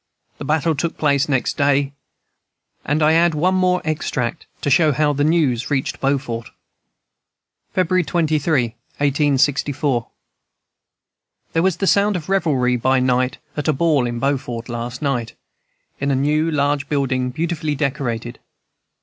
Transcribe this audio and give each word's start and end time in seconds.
The 0.39 0.45
battle 0.45 0.73
took 0.73 0.97
place 0.97 1.29
next 1.29 1.57
day, 1.57 1.93
and 2.83 3.03
I 3.03 3.13
add 3.13 3.35
one 3.35 3.53
more 3.53 3.83
extract 3.85 4.47
to 4.61 4.71
show 4.71 4.93
how 4.93 5.13
the 5.13 5.23
news 5.23 5.69
reached 5.69 5.99
Beaufort. 5.99 6.49
"February 7.75 8.03
23, 8.03 8.63
1864. 8.97 10.07
"There 11.53 11.61
was 11.61 11.77
the 11.77 11.85
sound 11.85 12.15
of 12.15 12.29
revelry 12.29 12.77
by 12.77 12.99
night 12.99 13.37
at 13.55 13.67
a 13.67 13.73
ball 13.73 14.07
in 14.07 14.17
Beaufort 14.17 14.69
last 14.69 15.03
night, 15.03 15.33
in 15.99 16.09
a 16.09 16.15
new 16.15 16.49
large 16.49 16.89
building 16.89 17.29
beautifully 17.29 17.75
decorated. 17.75 18.39